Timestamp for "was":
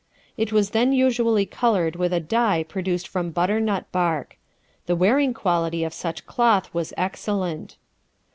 0.51-0.71, 6.73-6.91